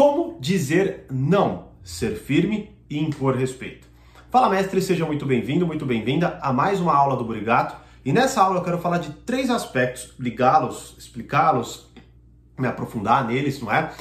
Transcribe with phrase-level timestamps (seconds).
[0.00, 3.86] Como dizer não, ser firme e impor respeito.
[4.30, 7.76] Fala mestre, seja muito bem-vindo, muito bem-vinda a mais uma aula do Burigato.
[8.02, 11.92] E nessa aula eu quero falar de três aspectos, ligá-los, explicá-los,
[12.58, 13.92] me aprofundar neles, não é?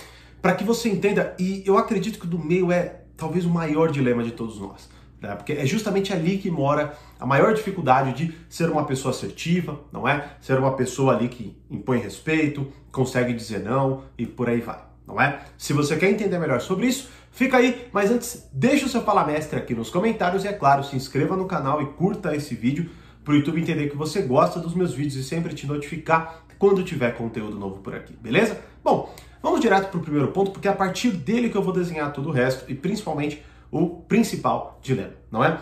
[0.41, 3.91] Para que você entenda, e eu acredito que o do meio é talvez o maior
[3.91, 4.89] dilema de todos nós.
[5.19, 5.35] Né?
[5.35, 10.07] Porque é justamente ali que mora a maior dificuldade de ser uma pessoa assertiva, não
[10.07, 10.29] é?
[10.39, 15.19] Ser uma pessoa ali que impõe respeito, consegue dizer não e por aí vai não
[15.19, 15.39] é?
[15.57, 19.57] Se você quer entender melhor sobre isso, fica aí, mas antes, deixa o seu palamestre
[19.57, 22.89] aqui nos comentários e, é claro, se inscreva no canal e curta esse vídeo
[23.25, 26.83] para o YouTube entender que você gosta dos meus vídeos e sempre te notificar quando
[26.83, 28.59] tiver conteúdo novo por aqui, beleza?
[28.83, 31.73] Bom, vamos direto para o primeiro ponto, porque é a partir dele que eu vou
[31.73, 35.59] desenhar todo o resto e principalmente o principal dilema, não é?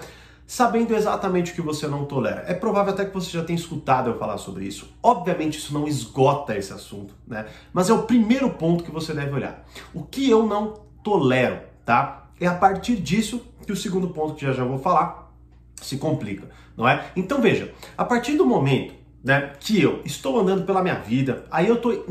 [0.48, 2.46] Sabendo exatamente o que você não tolera.
[2.48, 4.90] É provável até que você já tenha escutado eu falar sobre isso.
[5.04, 7.46] Obviamente isso não esgota esse assunto, né?
[7.74, 9.66] Mas é o primeiro ponto que você deve olhar.
[9.94, 12.30] O que eu não tolero, tá?
[12.40, 15.34] É a partir disso que o segundo ponto que já já vou falar
[15.76, 17.05] se complica, não é?
[17.14, 21.68] Então veja, a partir do momento né, que eu estou andando pela minha vida, aí
[21.68, 22.05] eu estou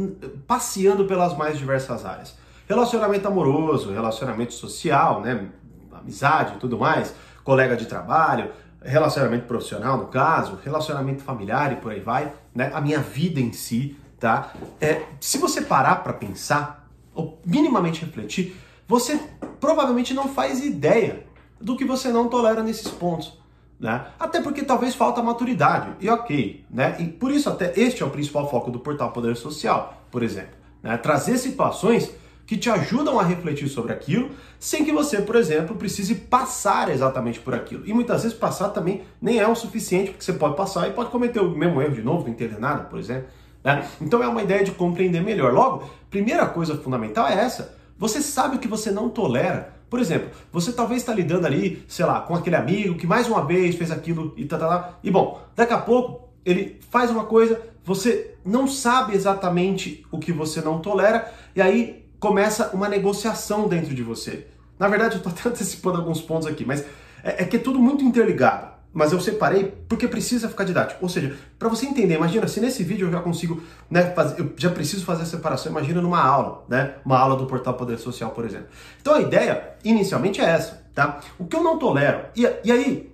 [0.47, 2.37] passeando pelas mais diversas áreas.
[2.69, 5.49] Relacionamento amoroso, relacionamento social, né,
[5.93, 7.15] amizade e tudo mais,
[7.47, 8.51] colega de trabalho,
[8.83, 12.73] relacionamento profissional, no caso, relacionamento familiar e por aí vai, né?
[12.75, 14.53] A minha vida em si, tá?
[14.81, 18.57] É, se você parar para pensar, ou minimamente refletir,
[18.89, 19.21] você
[19.61, 21.25] provavelmente não faz ideia
[21.61, 23.39] do que você não tolera nesses pontos.
[23.79, 24.07] Né?
[24.19, 26.97] Até porque talvez falta maturidade, e ok, né?
[26.99, 30.57] E por isso até este é o principal foco do portal Poder Social, por exemplo.
[30.83, 30.97] Né?
[30.97, 32.11] Trazer situações
[32.47, 37.41] que te ajudam a refletir sobre aquilo, sem que você, por exemplo, precise passar exatamente
[37.41, 37.83] por aquilo.
[37.85, 41.11] E muitas vezes passar também nem é o suficiente, porque você pode passar e pode
[41.11, 43.27] cometer o mesmo erro de novo, não entender nada, por exemplo.
[43.65, 43.85] Né?
[44.01, 45.53] Então é uma ideia de compreender melhor.
[45.53, 47.75] Logo, primeira coisa fundamental é essa.
[47.99, 49.75] Você sabe o que você não tolera.
[49.91, 53.45] Por exemplo, você talvez está lidando ali, sei lá, com aquele amigo que mais uma
[53.45, 54.99] vez fez aquilo e tá, tá, tá.
[55.03, 60.33] E bom, daqui a pouco ele faz uma coisa, você não sabe exatamente o que
[60.33, 64.47] você não tolera, e aí começa uma negociação dentro de você.
[64.79, 66.85] Na verdade, eu estou até antecipando alguns pontos aqui, mas
[67.23, 68.77] é, é, que é tudo muito interligado.
[68.93, 71.03] Mas eu separei porque precisa ficar didático.
[71.03, 74.55] Ou seja, para você entender, imagina se nesse vídeo eu já consigo, né, fazer, eu
[74.57, 76.95] já preciso fazer a separação, imagina numa aula, né?
[77.05, 78.69] Uma aula do portal Poder Social, por exemplo.
[78.99, 81.21] Então a ideia, inicialmente, é essa, tá?
[81.39, 82.25] O que eu não tolero.
[82.35, 83.13] E, e aí,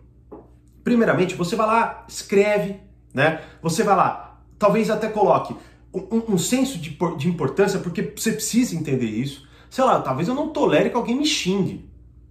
[0.85, 2.81] primeiramente, você vai lá, escreve,
[3.13, 3.41] né?
[3.61, 5.57] Você vai lá, talvez até coloque
[5.95, 9.47] um, um senso de, de importância, porque você precisa entender isso.
[9.69, 11.89] Sei lá, talvez eu não tolere que alguém me xingue,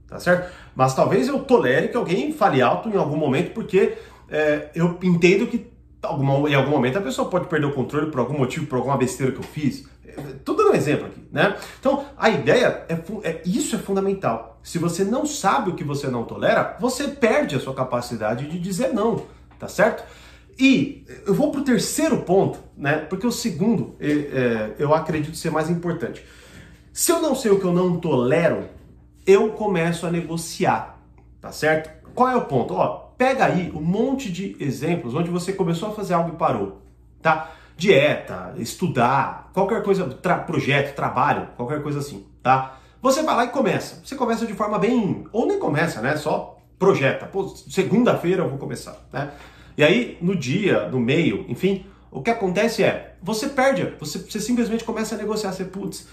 [0.07, 0.51] tá certo?
[0.75, 3.97] Mas talvez eu tolere que alguém fale alto em algum momento, porque
[4.29, 8.19] é, eu entendo que alguma, em algum momento a pessoa pode perder o controle por
[8.19, 9.89] algum motivo, por alguma besteira que eu fiz.
[10.35, 11.55] Estou dando um exemplo aqui, né?
[11.79, 12.93] Então, a ideia é,
[13.23, 14.59] é isso é fundamental.
[14.61, 18.59] Se você não sabe o que você não tolera, você perde a sua capacidade de
[18.59, 19.25] dizer não,
[19.57, 20.03] tá certo?
[20.61, 22.97] E eu vou para o terceiro ponto, né?
[22.97, 26.23] Porque o segundo é, eu acredito ser mais importante.
[26.93, 28.69] Se eu não sei o que eu não tolero,
[29.25, 30.99] eu começo a negociar,
[31.41, 31.89] tá certo?
[32.13, 32.75] Qual é o ponto?
[32.75, 36.83] Ó, pega aí um monte de exemplos onde você começou a fazer algo e parou,
[37.23, 37.53] tá?
[37.75, 42.77] Dieta, estudar, qualquer coisa, tra projeto, trabalho, qualquer coisa assim, tá?
[43.01, 43.99] Você vai lá e começa.
[44.05, 45.25] Você começa de forma bem.
[45.33, 46.17] Ou nem começa, né?
[46.17, 47.25] Só projeta.
[47.25, 49.31] Pô, segunda-feira eu vou começar, né?
[49.77, 54.39] E aí, no dia, no meio, enfim, o que acontece é, você perde, você, você
[54.39, 56.07] simplesmente começa a negociar, você, putz,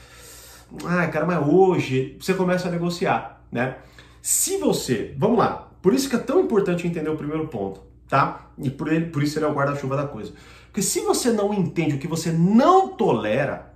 [0.85, 3.77] ah, cara, mas hoje você começa a negociar, né?
[4.21, 8.51] Se você, vamos lá, por isso que é tão importante entender o primeiro ponto, tá?
[8.59, 10.33] E por, ele, por isso ele é o guarda-chuva da coisa.
[10.67, 13.75] Porque se você não entende o que você não tolera,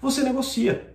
[0.00, 0.94] você negocia.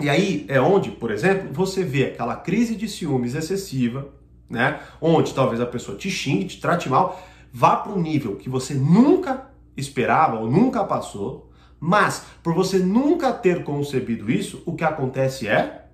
[0.00, 4.08] E aí é onde, por exemplo, você vê aquela crise de ciúmes excessiva,
[4.48, 4.80] né?
[5.00, 7.22] Onde talvez a pessoa te xingue, te trate mal,
[7.52, 11.50] vá para um nível que você nunca esperava ou nunca passou,
[11.80, 15.86] mas por você nunca ter concebido isso, o que acontece é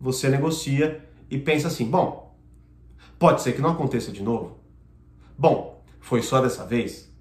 [0.00, 2.36] você negocia e pensa assim: bom,
[3.18, 4.58] pode ser que não aconteça de novo.
[5.36, 7.12] Bom, foi só dessa vez.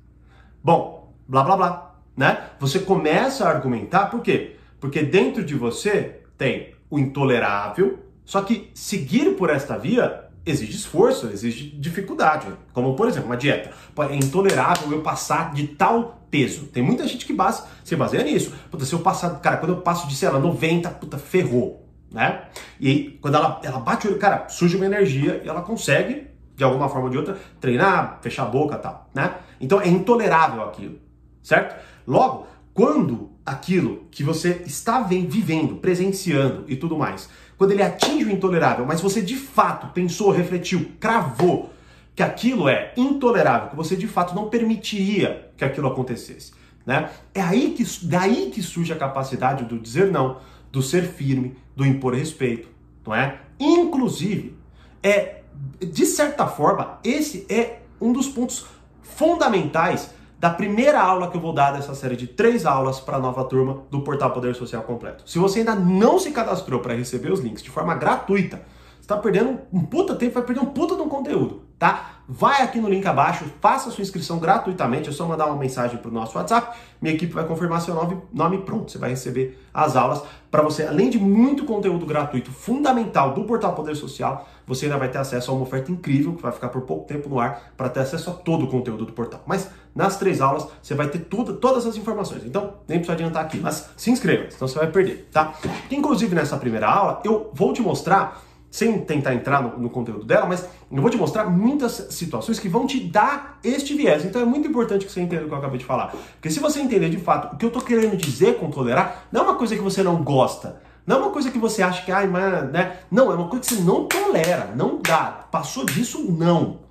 [0.64, 2.50] Bom, blá blá blá, né?
[2.60, 4.56] Você começa a argumentar por quê?
[4.80, 11.28] Porque dentro de você tem o intolerável, só que seguir por esta via exige esforço,
[11.28, 12.48] exige dificuldade.
[12.74, 13.72] Como, por exemplo, uma dieta.
[14.10, 16.68] É intolerável eu passar de tal peso.
[16.68, 18.54] Tem muita gente que base, se baseia nisso.
[18.72, 21.88] Puta, se eu passar, cara, quando eu passo de, sei lá, 90, puta, ferrou.
[22.12, 22.44] Né?
[22.80, 26.64] E quando ela, ela bate o olho, cara, surge uma energia e ela consegue, de
[26.64, 29.36] alguma forma ou de outra, treinar, fechar a boca e tal, né?
[29.60, 31.00] Então é intolerável aquilo,
[31.44, 31.76] certo?
[32.08, 38.32] Logo, quando aquilo que você está vivendo, presenciando e tudo mais, quando ele atinge o
[38.32, 41.74] intolerável, mas você de fato pensou, refletiu, cravou
[42.16, 46.52] que aquilo é intolerável, que você de fato não permitiria que aquilo acontecesse,
[46.86, 47.10] né?
[47.34, 50.38] É aí que daí que surge a capacidade do dizer não,
[50.72, 52.68] do ser firme, do impor respeito,
[53.06, 53.40] não é?
[53.60, 54.56] Inclusive,
[55.02, 55.42] é
[55.80, 58.66] de certa forma, esse é um dos pontos
[59.02, 63.20] fundamentais da primeira aula que eu vou dar dessa série de três aulas para a
[63.20, 65.24] nova turma do Portal Poder Social Completo.
[65.26, 69.18] Se você ainda não se cadastrou para receber os links de forma gratuita, você está
[69.18, 72.12] perdendo um puta tempo, vai perder um puta de um conteúdo, tá?
[72.30, 76.10] Vai aqui no link abaixo, faça sua inscrição gratuitamente, é só mandar uma mensagem para
[76.10, 79.96] o nosso WhatsApp, minha equipe vai confirmar seu nome, nome pronto, você vai receber as
[79.96, 80.22] aulas
[80.52, 85.10] para você, além de muito conteúdo gratuito fundamental do Portal Poder Social, você ainda vai
[85.10, 87.88] ter acesso a uma oferta incrível que vai ficar por pouco tempo no ar para
[87.88, 89.42] ter acesso a todo o conteúdo do portal.
[89.46, 92.44] Mas nas três aulas você vai ter tudo, todas as informações.
[92.46, 95.54] Então nem precisa adiantar aqui, mas se inscreva, senão você vai perder, tá?
[95.90, 100.46] Inclusive nessa primeira aula eu vou te mostrar sem tentar entrar no, no, conteúdo dela,
[100.46, 104.26] mas eu vou te mostrar muitas situações que vão te dar este viés.
[104.26, 106.14] Então é muito importante que você entenda o que eu acabei de falar.
[106.34, 109.42] Porque se você entender de fato o que eu estou querendo dizer com tolerar, não
[109.42, 110.82] é uma coisa que você não gosta.
[111.06, 112.98] Não é uma coisa que você acha que, ai, mas, né?
[113.10, 115.48] Não, é uma coisa que você não tolera, não dá.
[115.50, 116.82] Passou disso, não.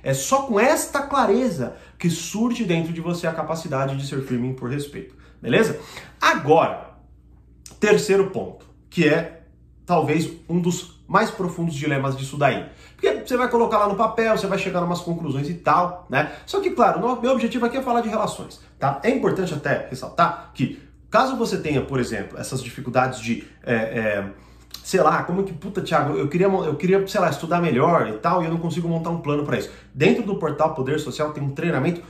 [0.00, 4.54] É só com esta clareza que surge dentro de você a capacidade de ser firme
[4.54, 5.16] por respeito.
[5.42, 5.80] Beleza?
[6.20, 6.94] Agora,
[7.80, 9.42] terceiro ponto, que é
[9.84, 12.66] talvez um dos mais profundos dilemas disso daí.
[12.94, 16.06] Porque você vai colocar lá no papel, você vai chegar a umas conclusões e tal,
[16.08, 16.30] né?
[16.46, 19.00] Só que, claro, meu objetivo aqui é falar de relações, tá?
[19.02, 24.30] É importante até ressaltar que Caso você tenha, por exemplo, essas dificuldades de, é, é,
[24.84, 28.12] sei lá, como que, puta, Thiago, eu queria, eu queria, sei lá, estudar melhor e
[28.18, 29.70] tal, e eu não consigo montar um plano para isso.
[29.94, 32.02] Dentro do portal Poder Social tem um treinamento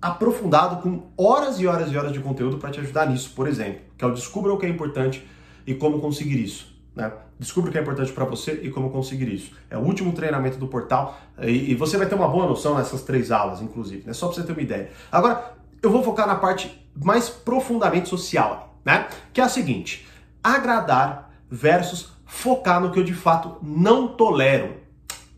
[0.00, 3.82] aprofundado com horas e horas e horas de conteúdo para te ajudar nisso, por exemplo,
[3.98, 5.28] que é o Descubra o que é importante
[5.66, 6.71] e como conseguir isso.
[6.94, 7.10] Né?
[7.38, 9.52] Descubra o que é importante para você e como conseguir isso.
[9.70, 13.02] É o último treinamento do portal e, e, você vai ter uma boa noção nessas
[13.02, 14.12] três aulas, inclusive, né?
[14.12, 14.90] só para você ter uma ideia.
[15.10, 19.08] Agora, eu vou focar na parte mais profundamente social, né?
[19.32, 20.06] Que é a seguinte:
[20.42, 24.76] agradar versus focar no que eu de fato não tolero,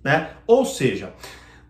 [0.02, 0.30] né?
[0.46, 1.14] Ou seja,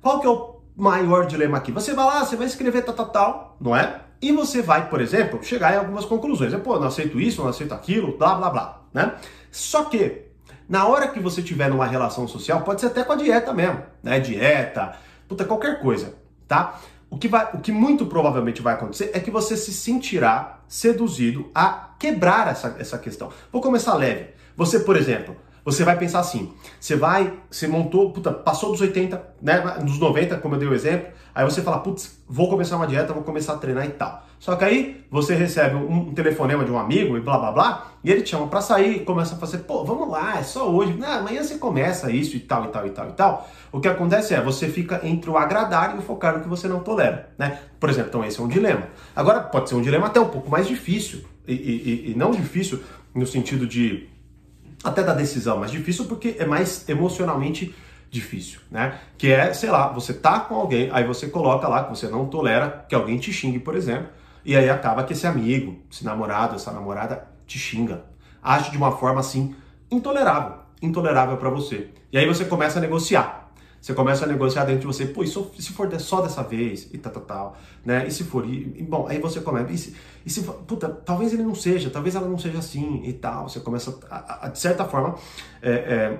[0.00, 1.70] qual que é o maior dilema aqui?
[1.72, 4.00] Você vai lá, você vai escrever tal, tal, tal, não é?
[4.20, 6.54] E você vai, por exemplo, chegar em algumas conclusões.
[6.56, 9.14] Pô, não aceito isso, não aceito aquilo, blá, blá, blá, né?
[9.50, 10.22] Só que,
[10.68, 13.82] na hora que você tiver numa relação social, pode ser até com a dieta mesmo,
[14.02, 14.18] né?
[14.20, 14.96] Dieta,
[15.28, 16.14] puta, qualquer coisa,
[16.48, 16.80] tá?
[17.10, 21.50] O que, vai, o que muito provavelmente vai acontecer é que você se sentirá seduzido
[21.54, 23.30] a quebrar essa, essa questão.
[23.52, 24.30] Vou começar leve.
[24.56, 29.34] Você, por exemplo, você vai pensar assim: você vai, você montou, puta, passou dos 80,
[29.40, 32.86] né, dos 90, como eu dei o exemplo, aí você fala, putz, vou começar uma
[32.86, 34.24] dieta, vou começar a treinar e tal.
[34.38, 38.10] Só que aí você recebe um, telefonema de um amigo e blá blá blá, e
[38.10, 40.92] ele te chama para sair, e começa a fazer, pô, vamos lá, é só hoje,
[40.92, 43.48] não, amanhã você começa isso e tal e tal e tal e tal.
[43.72, 46.68] O que acontece é, você fica entre o agradar e o focar no que você
[46.68, 47.58] não tolera, né?
[47.80, 48.88] Por exemplo, então esse é um dilema.
[49.16, 52.80] Agora, pode ser um dilema até um pouco mais difícil, e, e, e não difícil
[53.14, 54.08] no sentido de
[54.84, 57.74] até da decisão, mas difícil porque é mais emocionalmente
[58.10, 59.00] difícil, né?
[59.18, 62.26] Que é, sei lá, você tá com alguém, aí você coloca lá que você não
[62.26, 64.08] tolera que alguém te xingue, por exemplo,
[64.44, 68.04] e aí acaba que esse amigo, esse namorado, essa namorada te xinga,
[68.42, 69.56] age de uma forma assim
[69.90, 71.88] intolerável, intolerável para você.
[72.12, 73.43] E aí você começa a negociar.
[73.84, 76.96] Você começa a negociar dentro de você, pô, e se for só dessa vez, e
[76.96, 78.06] tal, tal, tal, né?
[78.06, 81.42] E se for, e, bom, aí você começa, e se, e se puta, talvez ele
[81.42, 83.46] não seja, talvez ela não seja assim, e tal.
[83.46, 85.16] Você começa, a, a, de certa forma,
[85.60, 86.18] é, é,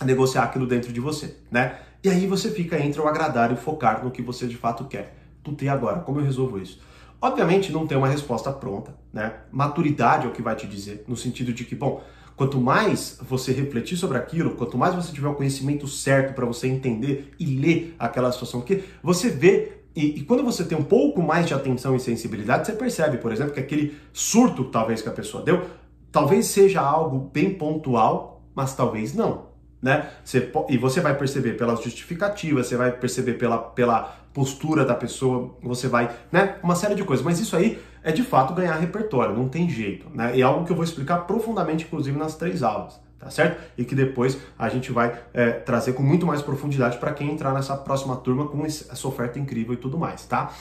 [0.00, 1.78] a negociar aquilo dentro de você, né?
[2.04, 5.16] E aí você fica entre o agradar e focar no que você de fato quer.
[5.42, 6.00] Puta, e agora?
[6.00, 6.78] Como eu resolvo isso?
[7.22, 9.36] Obviamente não tem uma resposta pronta, né?
[9.50, 12.04] Maturidade é o que vai te dizer, no sentido de que, bom,
[12.42, 16.66] Quanto mais você refletir sobre aquilo, quanto mais você tiver o conhecimento certo para você
[16.66, 21.22] entender e ler aquela situação, porque você vê e, e, quando você tem um pouco
[21.22, 25.12] mais de atenção e sensibilidade, você percebe, por exemplo, que aquele surto talvez que a
[25.12, 25.66] pessoa deu,
[26.10, 30.08] talvez seja algo bem pontual, mas talvez não né?
[30.24, 35.56] Você, e você vai perceber pelas justificativas, você vai perceber pela, pela postura da pessoa,
[35.60, 36.56] você vai, né?
[36.62, 37.24] Uma série de coisas.
[37.24, 40.36] Mas isso aí é de fato ganhar repertório, não tem jeito, né?
[40.36, 43.60] E é algo que eu vou explicar profundamente, inclusive, nas três aulas, tá certo?
[43.78, 47.52] E que depois a gente vai é, trazer com muito mais profundidade para quem entrar
[47.52, 50.52] nessa próxima turma com essa oferta incrível e tudo mais, tá?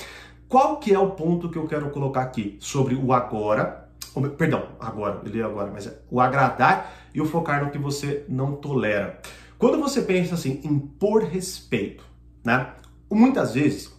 [0.48, 3.89] Qual que é o ponto que eu quero colocar aqui sobre o agora,
[4.38, 8.25] perdão, agora, ele é agora, mas é o agradar e o focar no que você
[8.27, 9.19] não tolera.
[9.57, 12.03] Quando você pensa assim em por respeito,
[12.43, 12.74] né?
[13.10, 13.93] Muitas vezes,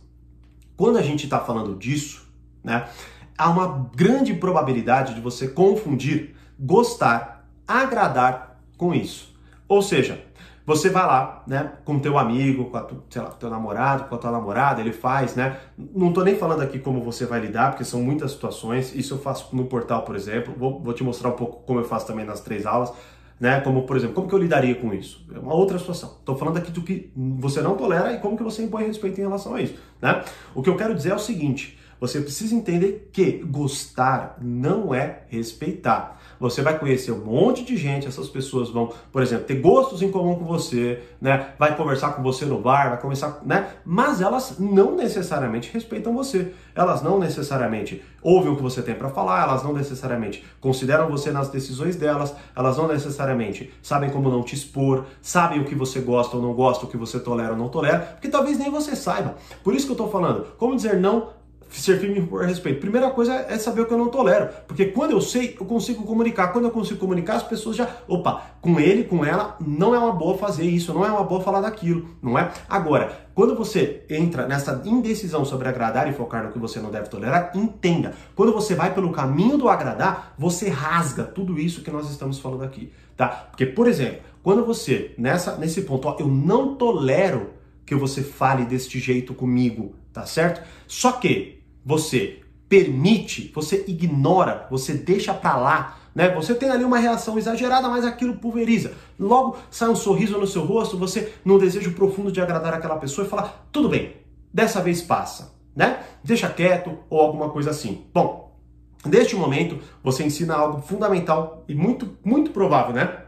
[0.76, 2.28] quando a gente está falando disso,
[2.64, 2.88] né?
[3.36, 9.34] Há uma grande probabilidade de você confundir gostar, agradar com isso.
[9.68, 10.22] Ou seja,
[10.64, 14.14] você vai lá, né, com teu amigo, com a tu, sei lá, teu namorado, com
[14.14, 15.58] a tua namorada, ele faz, né?
[15.76, 18.94] Não tô nem falando aqui como você vai lidar, porque são muitas situações.
[18.94, 20.54] Isso eu faço no portal, por exemplo.
[20.56, 22.92] Vou, vou te mostrar um pouco como eu faço também nas três aulas,
[23.40, 23.60] né?
[23.60, 25.26] Como, por exemplo, como que eu lidaria com isso?
[25.34, 26.18] É uma outra situação.
[26.24, 29.24] Tô falando aqui do que você não tolera e como que você impõe respeito em
[29.24, 30.22] relação a isso, né?
[30.54, 35.21] O que eu quero dizer é o seguinte, você precisa entender que gostar não é
[35.28, 36.21] respeitar.
[36.40, 40.11] Você vai conhecer um monte de gente, essas pessoas vão, por exemplo, ter gostos em
[40.11, 41.50] comum com você, né?
[41.56, 43.68] Vai conversar com você no bar, vai conversar, né?
[43.85, 46.52] Mas elas não necessariamente respeitam você.
[46.75, 51.30] Elas não necessariamente ouvem o que você tem para falar, elas não necessariamente consideram você
[51.30, 56.00] nas decisões delas, elas não necessariamente sabem como não te expor, sabem o que você
[56.00, 58.97] gosta ou não gosta, o que você tolera ou não tolera, porque talvez nem você
[58.97, 59.37] saiba.
[59.62, 61.40] Por isso que eu tô falando, como dizer não
[61.80, 62.80] ser firme por respeito.
[62.80, 66.04] Primeira coisa é saber o que eu não tolero, porque quando eu sei, eu consigo
[66.04, 66.48] comunicar.
[66.48, 70.12] Quando eu consigo comunicar, as pessoas já, opa, com ele, com ela, não é uma
[70.12, 72.50] boa fazer isso, não é uma boa falar daquilo, não é?
[72.68, 77.08] Agora, quando você entra nessa indecisão sobre agradar e focar no que você não deve
[77.08, 78.14] tolerar, entenda.
[78.34, 82.64] Quando você vai pelo caminho do agradar, você rasga tudo isso que nós estamos falando
[82.64, 83.28] aqui, tá?
[83.50, 87.50] Porque, por exemplo, quando você nessa nesse ponto, ó, eu não tolero
[87.86, 90.62] que você fale deste jeito comigo, tá certo?
[90.86, 96.34] Só que você permite, você ignora, você deixa para lá, né?
[96.34, 98.92] Você tem ali uma reação exagerada, mas aquilo pulveriza.
[99.18, 103.26] Logo sai um sorriso no seu rosto, você num desejo profundo de agradar aquela pessoa
[103.26, 104.16] e falar: "Tudo bem,
[104.52, 106.02] dessa vez passa", né?
[106.24, 108.06] Deixa quieto ou alguma coisa assim.
[108.12, 108.58] Bom,
[109.04, 113.18] neste momento você ensina algo fundamental e muito muito provável, né?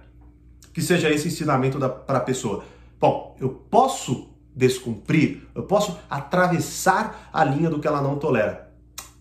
[0.72, 2.64] Que seja esse ensinamento para a pessoa.
[2.98, 8.72] Bom, eu posso descumprir, eu posso atravessar a linha do que ela não tolera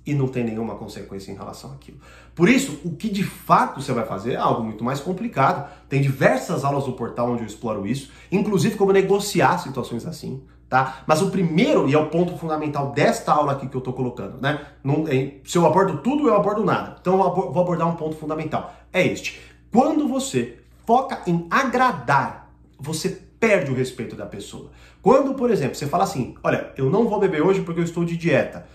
[0.06, 1.98] e não tem nenhuma consequência em relação àquilo.
[2.36, 5.70] Por isso, o que de fato você vai fazer é algo muito mais complicado.
[5.88, 11.04] Tem diversas aulas no portal onde eu exploro isso, inclusive como negociar situações assim, tá?
[11.08, 14.42] Mas o primeiro, e é o ponto fundamental desta aula aqui que eu tô colocando,
[14.42, 14.66] né?
[14.84, 16.98] Não, é, se eu abordo tudo, eu abordo nada.
[17.00, 18.74] Então eu vou abordar um ponto fundamental.
[18.92, 19.40] É este.
[19.72, 24.72] Quando você foca em agradar, você perde o respeito da pessoa.
[25.02, 28.06] Quando, por exemplo, você fala assim: olha, eu não vou beber hoje porque eu estou
[28.06, 28.66] de dieta.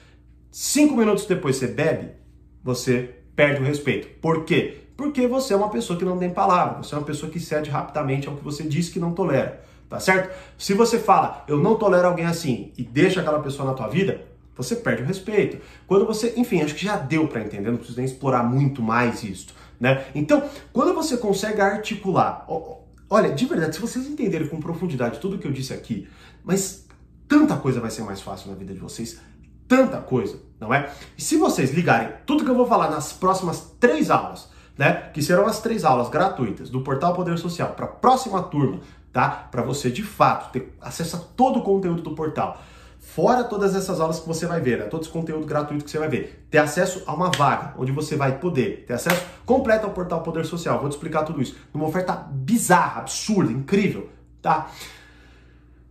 [0.52, 2.10] Cinco minutos depois você bebe,
[2.62, 4.08] você perde o respeito.
[4.20, 4.80] Por quê?
[4.94, 7.70] Porque você é uma pessoa que não tem palavra, você é uma pessoa que cede
[7.70, 10.37] rapidamente ao que você disse que não tolera, tá certo?
[10.58, 14.26] Se você fala, eu não tolero alguém assim, e deixa aquela pessoa na tua vida,
[14.54, 15.58] você perde o respeito.
[15.87, 19.22] Quando você, enfim, acho que já deu para entender, não preciso nem explorar muito mais
[19.22, 19.46] isso,
[19.80, 20.04] né?
[20.14, 22.44] Então, quando você consegue articular,
[23.10, 26.06] Olha, de verdade, se vocês entenderem com profundidade tudo que eu disse aqui,
[26.44, 26.86] mas
[27.26, 29.18] tanta coisa vai ser mais fácil na vida de vocês,
[29.66, 30.90] tanta coisa, não é?
[31.16, 35.22] E se vocês ligarem tudo que eu vou falar nas próximas três aulas, né, que
[35.22, 38.80] serão as três aulas gratuitas do Portal Poder Social para a próxima turma,
[39.12, 39.28] tá?
[39.28, 42.62] Para você de fato ter acesso a todo o conteúdo do portal
[43.14, 44.84] fora todas essas aulas que você vai ver, né?
[44.84, 48.16] todo esse conteúdo gratuito que você vai ver, ter acesso a uma vaga, onde você
[48.16, 50.78] vai poder ter acesso completo ao portal Poder Social.
[50.78, 51.56] Vou te explicar tudo isso.
[51.72, 54.10] Numa oferta bizarra, absurda, incrível,
[54.42, 54.70] tá?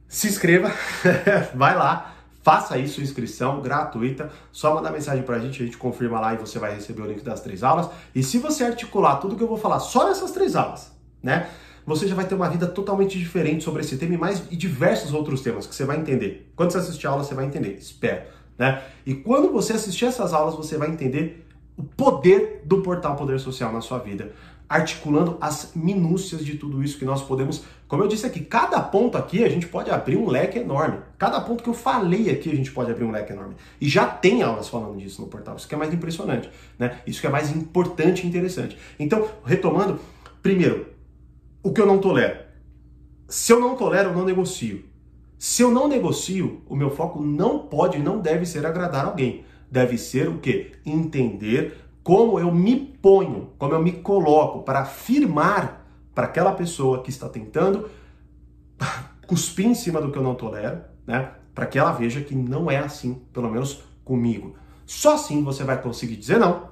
[0.07, 0.71] Se inscreva,
[1.55, 4.31] vai lá, faça isso, inscrição gratuita.
[4.51, 7.24] Só mandar mensagem pra gente, a gente confirma lá e você vai receber o link
[7.24, 7.89] das três aulas.
[8.13, 11.50] E se você articular tudo que eu vou falar só nessas três aulas, né?
[11.88, 15.13] Você já vai ter uma vida totalmente diferente sobre esse tema e mais e diversos
[15.13, 16.51] outros temas que você vai entender.
[16.53, 18.24] Quando você assistir a aula, você vai entender, espero.
[18.58, 18.84] Né?
[19.06, 23.72] E quando você assistir essas aulas, você vai entender o poder do portal Poder Social
[23.72, 24.34] na sua vida,
[24.67, 27.63] articulando as minúcias de tudo isso que nós podemos.
[27.88, 30.98] Como eu disse aqui, cada ponto aqui a gente pode abrir um leque enorme.
[31.17, 33.56] Cada ponto que eu falei aqui a gente pode abrir um leque enorme.
[33.79, 35.56] E já tem aulas falando disso no portal.
[35.56, 37.00] Isso que é mais impressionante, né?
[37.08, 38.77] Isso que é mais importante e interessante.
[39.00, 40.01] Então, retomando,
[40.41, 40.97] primeiro,
[41.63, 42.39] o que eu não tolero.
[43.27, 44.85] Se eu não tolero, eu não negocio.
[45.37, 49.45] Se eu não negocio, o meu foco não pode e não deve ser agradar alguém.
[49.69, 50.73] Deve ser o quê?
[50.85, 55.85] Entender como eu me ponho, como eu me coloco para afirmar
[56.15, 57.89] para aquela pessoa que está tentando
[59.27, 61.33] cuspir em cima do que eu não tolero, né?
[61.53, 64.55] Para que ela veja que não é assim, pelo menos comigo.
[64.85, 66.69] Só assim você vai conseguir dizer não,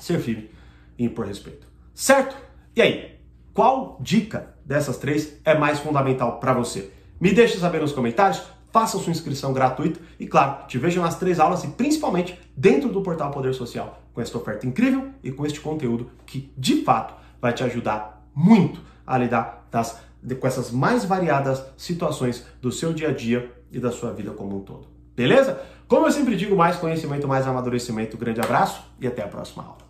[0.00, 0.50] ser firme
[0.98, 1.66] e impor respeito.
[1.94, 2.36] Certo?
[2.76, 3.19] E aí?
[3.60, 6.90] Qual dica dessas três é mais fundamental para você?
[7.20, 11.38] Me deixe saber nos comentários, faça sua inscrição gratuita e, claro, te vejo nas três
[11.38, 15.60] aulas e principalmente dentro do portal Poder Social com esta oferta incrível e com este
[15.60, 20.00] conteúdo que de fato vai te ajudar muito a lidar das,
[20.40, 24.56] com essas mais variadas situações do seu dia a dia e da sua vida como
[24.56, 24.88] um todo.
[25.14, 25.60] Beleza?
[25.86, 28.16] Como eu sempre digo, mais conhecimento, mais amadurecimento.
[28.16, 29.89] Grande abraço e até a próxima aula.